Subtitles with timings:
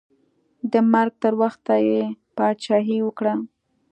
[0.71, 2.01] د مرګ تر وخته یې
[2.35, 3.33] پاچاهي وکړه.